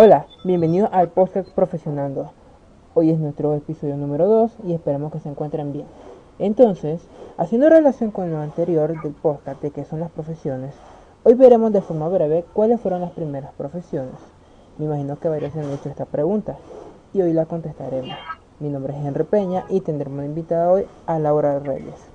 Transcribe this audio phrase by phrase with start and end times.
[0.00, 2.30] Hola, bienvenidos al podcast Profesionando.
[2.94, 5.86] Hoy es nuestro episodio número 2 y esperamos que se encuentren bien.
[6.38, 7.00] Entonces,
[7.36, 10.72] haciendo relación con lo anterior del podcast de qué son las profesiones,
[11.24, 14.14] hoy veremos de forma breve cuáles fueron las primeras profesiones.
[14.78, 16.56] Me imagino que varios han hecho esta pregunta
[17.12, 18.16] y hoy la contestaremos.
[18.60, 22.06] Mi nombre es Henry Peña y tendremos invitada hoy a Laura Reyes.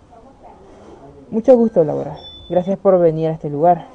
[1.31, 2.15] Mucho gusto, Laura.
[2.49, 3.87] Gracias por venir a este lugar.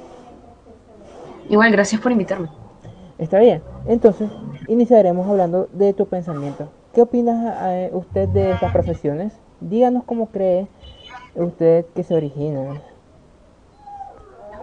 [1.49, 2.49] Igual, gracias por invitarme.
[3.19, 3.61] Está bien.
[3.85, 4.29] Entonces,
[4.67, 6.71] iniciaremos hablando de tu pensamiento.
[6.93, 9.33] ¿Qué opina eh, usted de estas profesiones?
[9.59, 10.67] Díganos cómo cree
[11.35, 12.81] usted que se originan.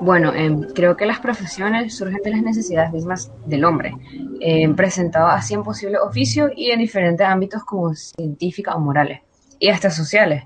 [0.00, 3.94] Bueno, em, creo que las profesiones surgen de las necesidades mismas del hombre,
[4.40, 9.20] eh, presentado así en posibles oficios y en diferentes ámbitos como científicos o morales,
[9.58, 10.44] y hasta sociales,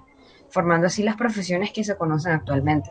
[0.51, 2.91] formando así las profesiones que se conocen actualmente.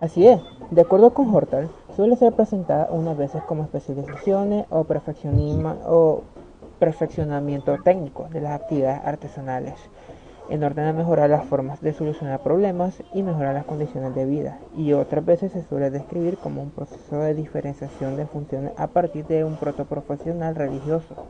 [0.00, 0.40] Así es,
[0.70, 6.22] de acuerdo con Hortal, suele ser presentada unas veces como especializaciones o, o
[6.78, 9.74] perfeccionamiento técnico de las actividades artesanales,
[10.50, 14.58] en orden a mejorar las formas de solucionar problemas y mejorar las condiciones de vida,
[14.76, 19.26] y otras veces se suele describir como un proceso de diferenciación de funciones a partir
[19.26, 21.26] de un protoprofesional religioso.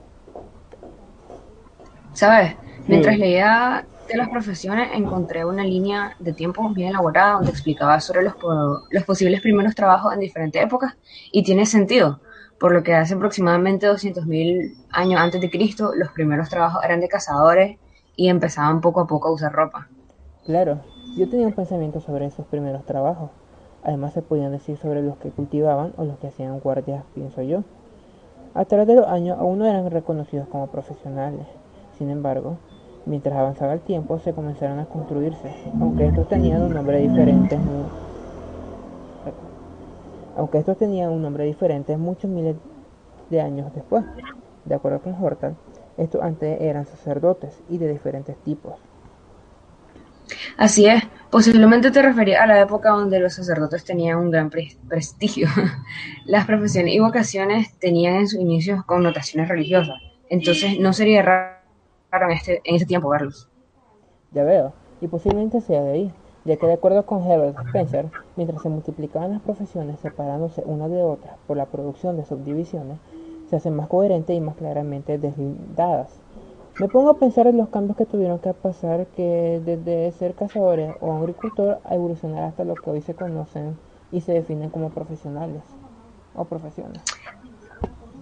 [2.13, 2.57] ¿Sabes?
[2.89, 8.23] Mientras leía de las profesiones encontré una línea de tiempo bien elaborada donde explicaba sobre
[8.23, 8.35] los,
[8.91, 10.97] los posibles primeros trabajos en diferentes épocas
[11.33, 12.21] y tiene sentido,
[12.59, 17.09] por lo que hace aproximadamente 200.000 años antes de Cristo los primeros trabajos eran de
[17.09, 17.79] cazadores
[18.17, 19.89] y empezaban poco a poco a usar ropa.
[20.45, 20.81] Claro,
[21.17, 23.31] yo tenía un pensamiento sobre esos primeros trabajos.
[23.83, 27.63] Además se podían decir sobre los que cultivaban o los que hacían guardias, pienso yo.
[28.55, 31.47] A través de los años aún no eran reconocidos como profesionales.
[31.99, 32.59] Sin embargo,
[33.07, 37.59] mientras avanzaba el tiempo se comenzaron a construirse, aunque estos tenían un nombre diferente.
[40.37, 42.57] Aunque estos tenían un nombre diferente muchos miles
[43.31, 44.05] de años después.
[44.65, 45.57] De acuerdo con Hortal,
[45.97, 48.75] estos antes eran sacerdotes y de diferentes tipos.
[50.57, 55.49] Así es, posiblemente te referías a la época donde los sacerdotes tenían un gran prestigio.
[56.25, 59.97] Las profesiones y vocaciones tenían en sus inicios connotaciones religiosas,
[60.29, 61.56] entonces no sería raro
[62.23, 63.49] en este, en ese tiempo verlos.
[64.33, 66.13] Ya veo, y posiblemente sea de ahí,
[66.45, 71.03] ya que de acuerdo con Herbert Spencer, mientras se multiplicaban las profesiones separándose una de
[71.03, 72.99] otra por la producción de subdivisiones,
[73.49, 76.21] se hacen más coherentes y más claramente deslindadas.
[76.79, 80.95] Me pongo a pensar en los cambios que tuvieron que pasar que desde ser cazadores
[81.01, 83.79] o agricultor a evolucionar hasta lo que hoy se conocen
[84.13, 85.63] y se definen como profesionales
[86.35, 87.03] o profesiones.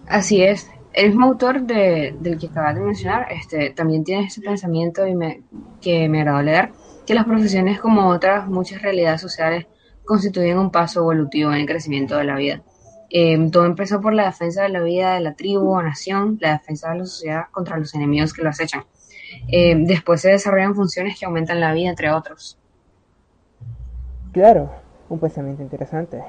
[0.07, 0.71] Así es.
[0.95, 5.15] El mismo autor de, del que acabas de mencionar este, también tiene ese pensamiento y
[5.17, 5.43] me,
[5.81, 6.71] que me agradó leer,
[7.05, 9.67] que las profesiones como otras muchas realidades sociales
[10.05, 12.63] constituyen un paso evolutivo en el crecimiento de la vida.
[13.11, 16.53] Em, todo empezó por la defensa de la vida de la tribu o nación, la
[16.53, 18.85] defensa de la sociedad contra los enemigos que lo acechan.
[19.49, 22.57] Em, después se desarrollan funciones que aumentan la vida, entre otros.
[24.33, 24.71] Claro,
[25.09, 26.23] un pensamiento interesante.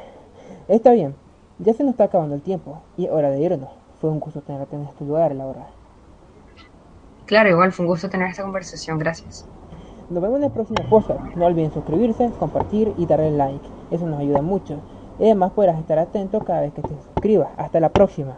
[0.67, 1.15] Está bien,
[1.59, 3.84] ya se nos está acabando el tiempo y hora de irnos.
[3.99, 5.67] Fue un gusto tenerte en este lugar, Laura.
[7.25, 9.47] Claro, igual fue un gusto tener esta conversación, gracias.
[10.09, 11.19] Nos vemos en el próximo podcast.
[11.35, 13.67] No olviden suscribirse, compartir y darle like.
[13.89, 14.79] Eso nos ayuda mucho.
[15.17, 17.49] Y además podrás estar atento cada vez que te suscribas.
[17.57, 18.35] Hasta la próxima.